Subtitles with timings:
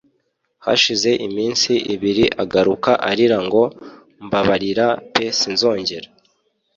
[0.65, 3.61] hashize iminsi ibiri agaruka arira ngo
[4.25, 6.07] mbabarira pe sinzongera